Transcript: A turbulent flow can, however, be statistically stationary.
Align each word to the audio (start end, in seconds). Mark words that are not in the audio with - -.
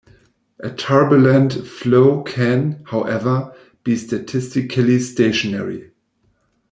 A 0.59 0.71
turbulent 0.71 1.53
flow 1.53 2.23
can, 2.23 2.81
however, 2.87 3.53
be 3.83 3.95
statistically 3.95 4.97
stationary. 4.97 5.91